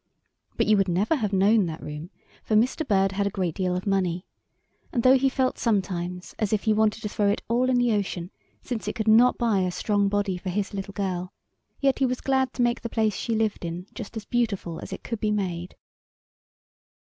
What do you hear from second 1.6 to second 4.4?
that room; for Mr. Bird had a great deal of money,